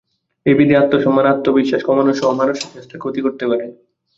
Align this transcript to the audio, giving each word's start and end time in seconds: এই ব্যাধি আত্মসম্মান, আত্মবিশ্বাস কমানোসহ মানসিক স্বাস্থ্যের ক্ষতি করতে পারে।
এই 0.45 0.55
ব্যাধি 0.57 0.73
আত্মসম্মান, 0.77 1.25
আত্মবিশ্বাস 1.33 1.81
কমানোসহ 1.87 2.27
মানসিক 2.39 2.67
স্বাস্থ্যের 2.69 3.01
ক্ষতি 3.03 3.19
করতে 3.25 3.43
পারে। 3.49 3.65